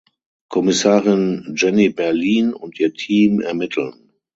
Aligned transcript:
Kommissarin 0.49 1.53
Jenny 1.55 1.89
Berlin 1.93 2.53
und 2.55 2.79
ihr 2.79 2.91
Team 2.91 3.39
ermitteln. 3.39 4.09